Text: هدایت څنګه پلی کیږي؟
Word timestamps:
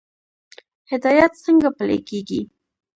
هدایت 0.91 1.31
څنګه 1.45 1.69
پلی 1.77 1.99
کیږي؟ 2.09 2.41